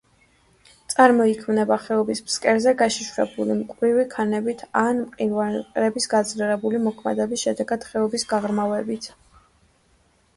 წარმოიქმნება 0.91 1.75
ხეობის 1.81 2.21
ფსკერზე 2.29 2.71
გაშიშვლებული 2.79 3.57
მკვრივი 3.59 4.05
ქანებით 4.13 4.63
ან 4.83 5.01
მყინვარის 5.01 6.09
გაძლიერებული 6.15 6.81
მოქმედების 6.87 7.45
შედეგად 7.49 7.85
ხეობის 7.91 8.25
გაღრმავებით. 8.33 9.07